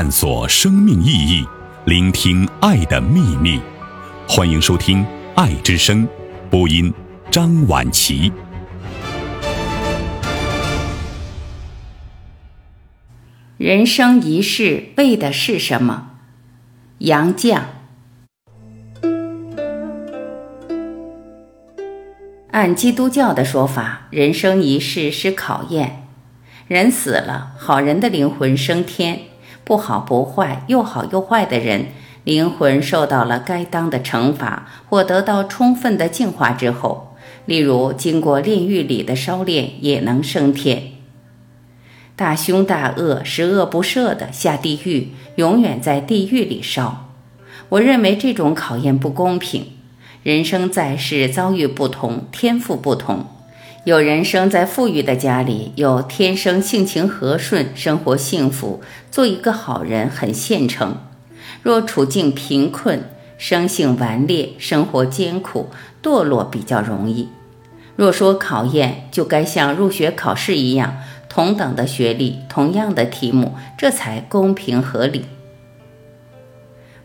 [0.00, 1.44] 探索生命意义，
[1.84, 3.60] 聆听爱的秘密。
[4.28, 5.04] 欢迎收听
[5.34, 6.06] 《爱之声》，
[6.48, 6.94] 播音
[7.32, 8.32] 张婉琪。
[13.56, 16.10] 人生一世为的是什么？
[16.98, 17.62] 杨绛。
[22.52, 26.06] 按基督教的说法，人生一世是考验。
[26.68, 29.27] 人死了，好人的灵魂升天；
[29.68, 31.88] 不好不坏，又好又坏的人，
[32.24, 40.84] 灵魂受到了该当的惩罚，或得到充分的净化之后，例如经过炼狱里的烧炼，也能升天。
[42.16, 47.10] 大凶大恶、十恶不赦的下地狱，永远在地狱里烧。
[47.68, 49.66] 我认为这种考验不公平。
[50.22, 53.26] 人生在世，遭遇不同，天赋不同。
[53.88, 60.98] 有人生在富裕的家里，有天生性情和顺、生活幸福，做一个好人很现成；
[61.62, 65.70] 若处境贫困、生性顽劣、生活艰苦，
[66.02, 67.30] 堕落比较容易。
[67.96, 70.98] 若说考验，就该像入学考试一样。
[71.30, 75.24] 同等的学历，同样的题目，这才公平合理。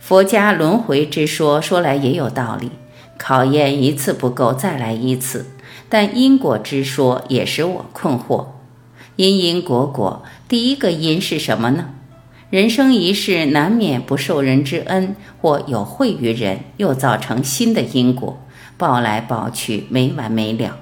[0.00, 2.72] 佛家轮回之说说来也有道理，
[3.16, 5.46] 考验一次不够，再来一次。
[5.92, 8.46] 但因果之说也使我困惑，
[9.16, 11.90] 因因果果，第一个因是什么呢？
[12.48, 18.42] 人生一世，难免不受人之恩，或有惠于人，又造成新的因果，
[18.78, 20.78] 报来报去，没完没了。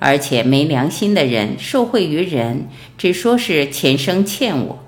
[0.00, 4.78] 而且没良心的人受惠于人，只说是前生欠我；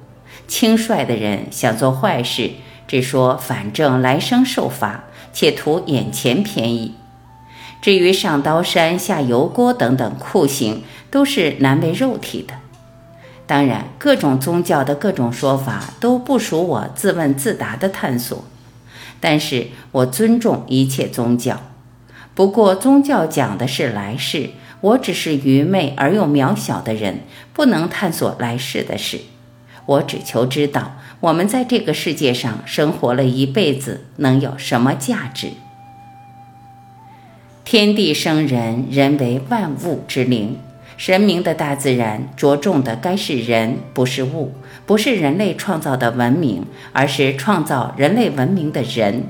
[0.48, 2.50] 轻率的人想做坏事，
[2.88, 6.94] 只说反正来生受罚，且图眼前便宜。
[7.80, 12.54] 至于上刀山下油锅等等酷刑，都是难为肉体的。
[13.46, 18.44] 当然，各种宗教的各种说法都不属我自问自答的探索，
[19.18, 21.60] 但是我尊重一切宗教。
[22.34, 24.50] 不过，宗教讲的是来世。
[24.82, 27.20] 我只是愚昧而又渺小的人，
[27.52, 29.20] 不能探索来世的事。
[29.84, 35.48] 我只求知道，我们在这个世界上生活了一辈子，能有什么价值？
[37.70, 40.58] 天地生人，人为万物之灵。
[40.97, 44.54] 神明的大自然着重的该是人，不是物，
[44.86, 49.22] 不是人类创造的文明，而是创造人类文明的人。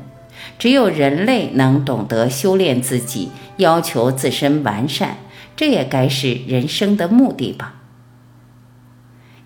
[0.59, 3.29] 只有人类能懂得修炼自己，
[3.59, 5.19] 要求自身完善。
[5.55, 7.75] 这也该是人生的目的吧。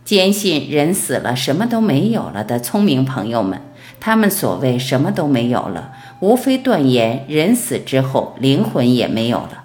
[0.05, 3.61] 坚信人死了什么都没有了的聪明朋友们，
[3.99, 5.91] 他们所谓什么都没有了，
[6.25, 9.63] 无非断言人死之后灵魂也没有了。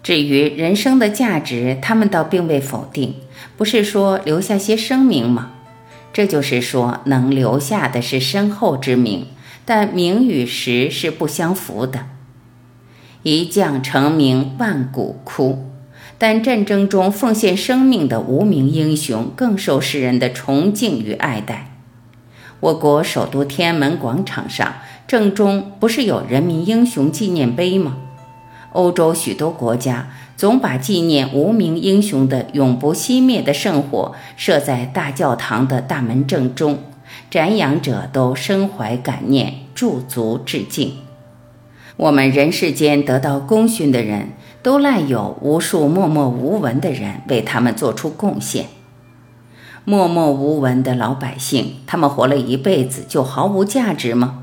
[0.00, 3.16] 至于人生的价值，他们倒并未否定，
[3.56, 5.50] 不是说留下些声名吗？
[6.12, 9.26] 这就是说，能留下的是身后之名，
[9.64, 12.06] 但名与实是不相符的。
[13.24, 15.64] 一将成名万骨枯，
[16.16, 21.70] 但战争中奉献生命的无名英雄更受世人的崇敬与爱戴。
[22.60, 24.74] 我国首都天安门广场上
[25.06, 27.96] 正中不是有人民英雄纪念碑吗？
[28.72, 36.78] 欧洲许多国家总把纪念无名英雄的永不熄灭的圣火设在大教堂的大门正中，
[37.30, 40.94] 瞻仰者都深怀感念，驻足致敬。
[41.98, 44.30] 我们人世间得到功勋的人，
[44.62, 48.66] 都赖有无数默默无闻的人为他们做出贡献。
[49.84, 54.41] 默默无闻的老百姓，他们活了一辈子就毫无价值吗？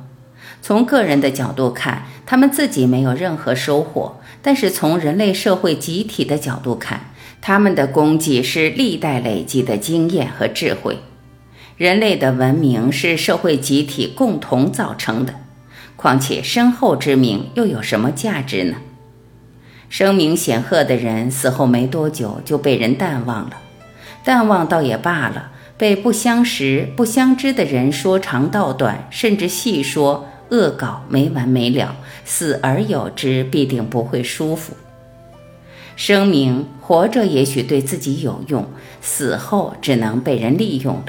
[0.61, 7.11] 从个人的角度看，他们自己没有任何收获；但是从人类社会集体的角度看，
[7.41, 10.99] 他们的功绩是历代累积的经验和智慧。
[11.77, 15.33] 人类的文明是社会集体共同造成的。
[15.95, 18.77] 况且身后之名又有什么价值呢？
[19.89, 23.57] 声名显赫的人死后没多久就被人淡忘了，
[24.23, 34.73] 淡忘倒也罢了，被不相识、不相知的人说长道短，甚至细说恶搞没完没了，死而有之，必定不会舒服。
[35.95, 38.67] 声明活着也许对自己有用，
[39.01, 41.05] 死后只能被人利用了。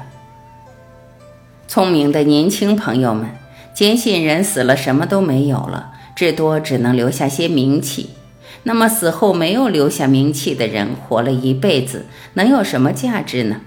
[1.68, 3.30] 聪明的年轻朋友们。
[3.72, 8.10] 坚信人死了什么都没有了，至多只能留下些名气。
[8.64, 12.04] 那么死后没有留下名气的人，活了一辈子，
[12.34, 13.60] 能有什么价值呢？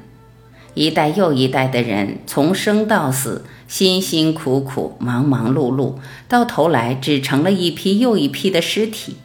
[0.74, 5.96] 一代又一代的人从生到死，辛辛苦苦，忙忙碌碌，
[6.28, 9.18] 到头来只成了一批又一批的尸体。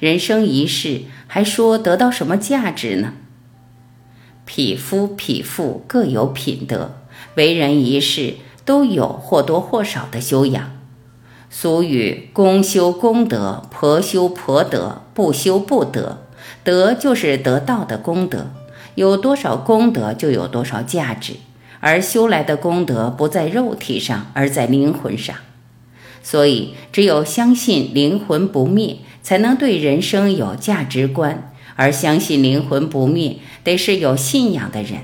[0.00, 3.14] 人生一世，还说得到什么价值呢？
[4.44, 6.96] 匹夫匹妇各有品德，
[7.36, 8.34] 为人一世。
[8.64, 10.70] 都有或多或少的修养。
[11.50, 16.22] 俗语“公修功德，婆修婆德，不修不得”，
[16.62, 18.52] 德就是得到的功德，
[18.94, 21.34] 有多少功德就有多少价值，
[21.80, 25.36] 而修来的功德不在肉体上，而在灵魂上。
[26.22, 31.52] 所以，只有相信灵魂不灭，才能对人生有价值观。
[31.74, 35.00] 而相信灵魂不灭，得是有信仰的人。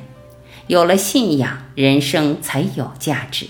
[0.67, 3.47] 有了信仰，人生才有价值。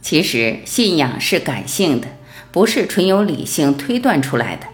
[0.00, 2.08] 其实，信仰是感性的，
[2.50, 4.66] 不是纯由理性推断出来的。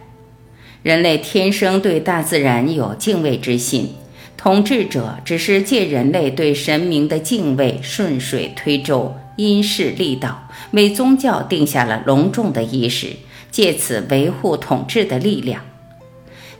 [0.84, 3.94] 人类天生对大自然有敬畏之心，
[4.44, 9.16] 统治者只是借人类对神明的敬畏，顺水推舟。
[9.36, 13.16] 因势利导，为宗教定下了隆重的仪式，
[13.50, 15.62] 借此维护统治的力量。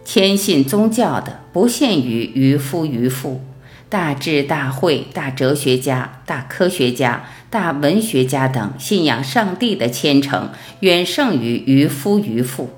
[0.02, 3.42] 谦信宗教的不限于渔夫渔妇，
[3.90, 10.48] 大智大慧、大哲学家、大科学家、大文学家等信仰上帝的虔诚，
[10.80, 12.70] 远胜于渔夫渔妇。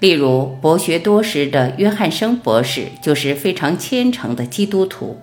[0.00, 5.20] 例如，博学多识的约翰生博士就是非常虔诚的基督徒。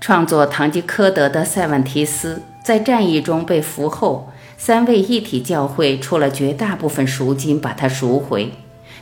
[0.00, 2.42] 创作《堂吉诃德》的塞万提斯。
[2.62, 8.52] 在战役中被俘后，三位一体教会出了绝大部分赎金，把他赎回。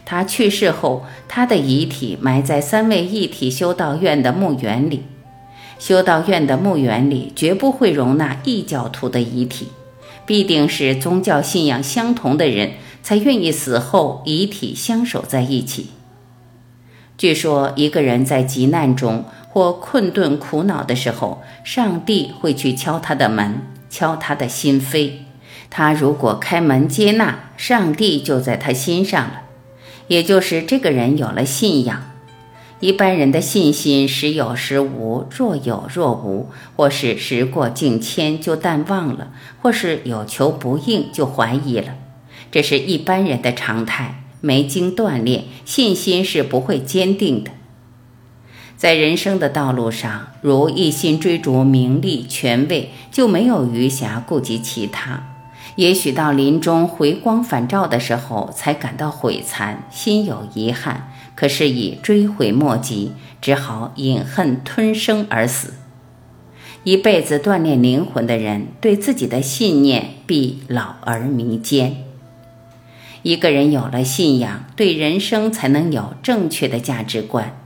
[0.04, 5.02] 他去世后，他的遗体埋在三位一体修道院的墓园里。
[5.78, 9.68] 修道院的墓园里绝不会容纳异教徒的遗体，
[10.24, 12.72] 必定是宗教信仰相同的人
[13.08, 15.86] 才愿意死后遗体相守在一起。
[17.16, 19.24] 据说，一个人在急难中。
[19.48, 25.12] 或困顿苦恼的时候，上帝会去敲他的门，敲他的心扉。
[25.70, 29.40] 他如果开门接纳，上帝就在他心上了。
[30.08, 32.10] 也就是这个人有了信仰。
[32.80, 39.28] 一般人的信心时有时无，若有若无，或是时过境迁就淡忘了，
[39.62, 41.94] 或是有求不应就怀疑了。
[42.50, 44.22] 这是一般人的常态。
[44.40, 47.50] 没经锻炼，信心是不会坚定的。
[48.76, 55.34] 在人生的道路上，如一心追逐名利权位，就没有余暇顾及其他。
[55.74, 61.12] 也许到临终回光返照的时候，才感到悔惭，心有遗憾。
[61.34, 65.74] 可是已追悔莫及，只好饮恨吞声而死。
[66.84, 72.07] 一辈子锻炼灵魂的人，对自己的信念必老而弥坚。
[73.28, 77.60] 一个人有了信仰，对人生才能有正确的价值观。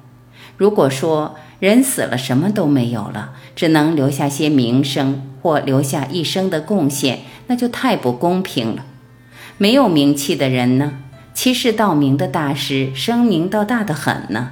[0.57, 8.85] 如果说人死了什么都没有了，只能留下些名声或留下一生的贡献，那就太不公平了。
[9.57, 10.95] 没有名气的人呢？
[11.33, 14.51] 欺世盗名的大师，声名倒大得很呢。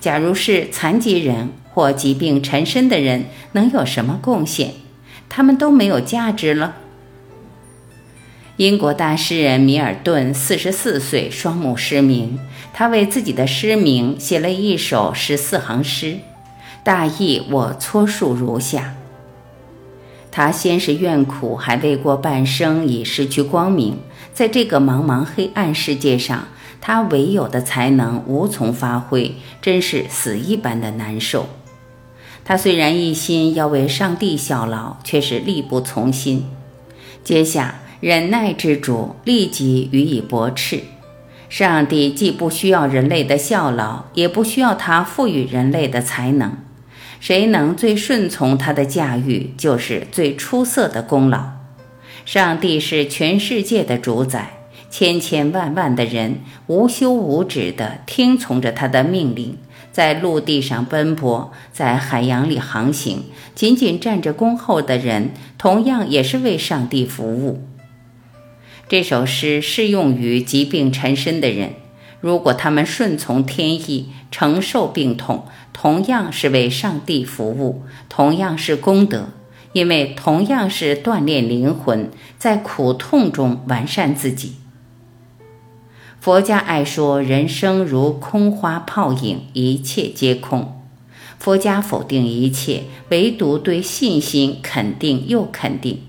[0.00, 4.72] 假如是残疾人或疾病缠身的人，能有什么贡献？
[5.30, 6.74] 他们都没有价值了。
[8.58, 12.38] 英国大诗人米尔顿四十四岁，双目失明。
[12.74, 16.18] 他为自己的失明写了一首十四行诗，
[16.84, 18.94] 大意我撮述如下：
[20.30, 23.96] 他先是怨苦，还未过半生，已失去光明。
[24.34, 26.48] 在这个茫茫黑暗世界上，
[26.80, 31.48] 他唯有的才能无从发挥，真是死一般的难受。
[32.44, 36.46] 他虽然一心要为上帝效劳，却是力不从心。
[37.24, 37.78] 接下。
[38.02, 40.80] 忍耐之主立即予以驳斥。
[41.48, 46.56] 上帝既不需要人类的效劳，也不需要他赋予人类的才能。
[47.20, 51.50] 谁能最顺从他的驾驭，就是最出色的功劳。
[52.24, 54.54] 上帝是全世界的主宰，
[54.90, 59.56] 千千万万的人无休无止地听从着他的命令，
[59.92, 63.22] 在陆地上奔波，在海洋里航行。
[63.54, 67.62] 仅仅站着恭候的人，同样也是为上帝服务。
[68.92, 71.76] 这首诗适用于疾病缠身的人，
[72.20, 79.30] 如果他们顺从天意，承受病痛，同样是为上帝服务，同样是功德，
[79.72, 84.56] 因为同样是锻炼灵魂，在苦痛中完善自己。
[86.20, 90.82] 佛家爱说人生如空花泡影，一切皆空。
[91.38, 96.00] 佛家否定一切，唯独对信心肯定又肯定。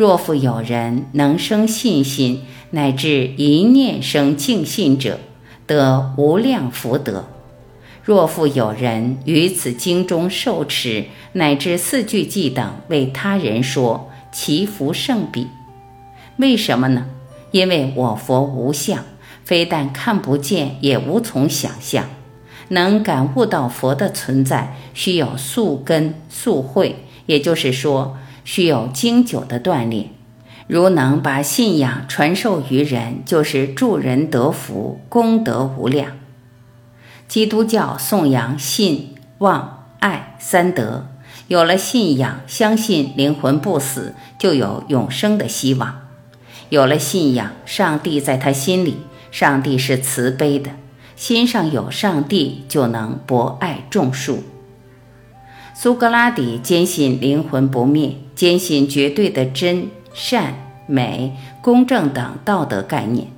[0.00, 5.20] 若复有人能生信心，乃至一念生敬信者，
[5.66, 7.24] 得无量福德；
[8.02, 11.04] 若复有人于此经中受持，
[11.34, 15.48] 乃至四句偈等为他人说，其福胜彼。
[16.38, 17.04] 为什么呢？
[17.50, 19.04] 因为我佛无相，
[19.44, 22.06] 非但看不见，也无从想象。
[22.68, 28.16] 能感悟到佛的存在，需有宿根宿慧，也就是说。
[28.44, 30.10] 需有经久的锻炼。
[30.66, 36.12] 如能把信仰传授于人，就是助人得福，功德无量。
[37.26, 41.08] 基督教颂扬信、望、爱三德，
[41.48, 46.02] 有了信仰，相信灵魂不死，就有永生的希望。
[46.68, 48.98] 有了信仰，上帝在他心里，
[49.32, 50.70] 上帝是慈悲的，
[51.16, 54.44] 心上有上帝，就能博爱众数。
[55.82, 60.56] 苏格拉底坚信灵魂不灭，坚信绝对的真善。
[60.86, 63.28] 美、公正等道德概念，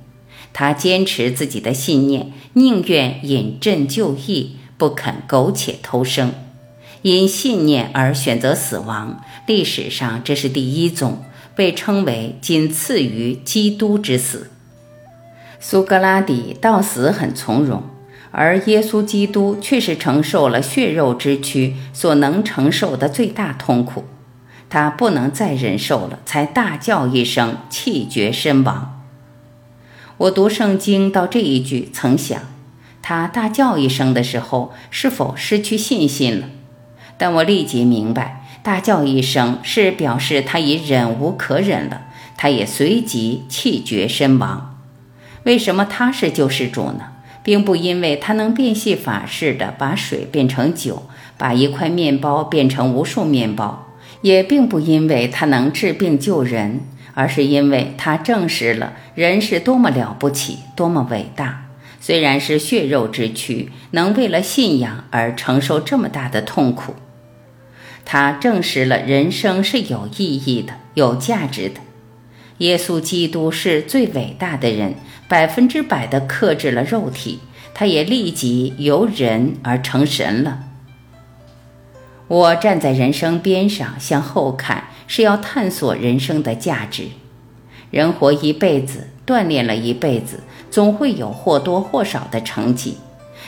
[0.51, 6.33] 他坚持自己的信念，宁愿引鸩就义，不肯苟且偷生。
[7.01, 11.19] 因信念而选择死亡，历史上这是第一宗，
[11.55, 14.49] 被称为仅次于基督之死。
[15.61, 17.83] 苏格拉底到死很从容，
[18.35, 24.05] 而耶稣基督却是承受了血肉之躯所能承受的最大痛苦。
[24.69, 29.03] 他不能再忍受了，才大叫一声，气绝身亡。
[30.17, 32.41] 我读圣经到这一句，曾想，
[33.03, 36.47] 他大叫一声的时候，是否失去信心了？
[37.19, 44.79] 但我立即明白，大叫一声是表示他已忍无可忍了，他也随即气绝身亡。
[45.43, 47.12] 为什么他是救世主呢？
[47.43, 51.03] 并不因为他能变戏法似的把水变成酒，
[51.37, 53.89] 把一块面包变成无数面包。
[54.21, 56.79] 也并不因为他能治病救人，
[57.13, 61.65] 而是因为他证实了人是多么了不起，多么伟大。
[61.99, 66.95] 虽然是血肉之躯，能为了信仰而承受这么大的痛苦。
[68.05, 71.81] 他证实了人生是有意义的、有价值的。
[72.63, 74.95] 耶稣基督是最伟大的人，
[75.27, 77.39] 百分之百的克制了肉体，
[77.73, 80.59] 他也立即由人而成神了。
[82.29, 87.07] 我站在人生边上向后看，是要探索人生的价值。
[87.91, 90.39] 人活一辈子，锻炼了一辈子，
[90.71, 92.95] 总会有或多或少的成绩。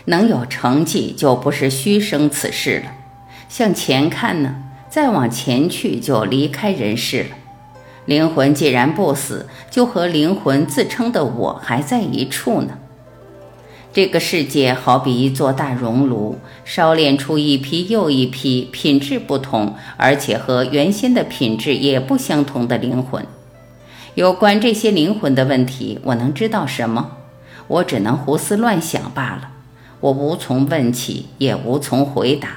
[0.07, 2.91] 能有成绩，就不是虚生此世了。
[3.48, 4.55] 向前看呢，
[4.89, 7.29] 再往前去就离开人世了。
[8.06, 12.78] 灵魂既然不死，就和灵魂自称的我还在一处呢。
[13.92, 23.26] 这个世界好比一座大熔炉，烧炼出一批又一批品质不同，而且和原先的品质也不相同的灵魂。
[24.16, 27.12] 有关这些灵魂的问题，我能知道什么？
[27.68, 29.52] 我只能胡思乱想罢了。
[30.02, 32.50] 我无从问起，也无从回答。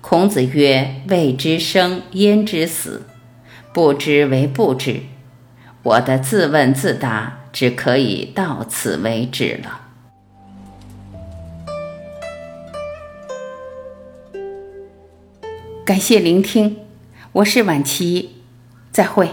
[0.00, 3.02] 孔子曰：“未知生，焉知死？
[3.78, 5.02] 不知为不知。”
[5.84, 9.82] 我的自问自答只可以到此为止了。
[15.84, 16.78] 感谢聆听，
[17.30, 18.42] 我是晚琪，
[18.90, 19.28] 再会。